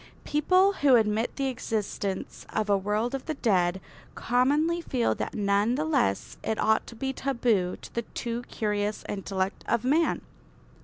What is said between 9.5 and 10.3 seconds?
of man.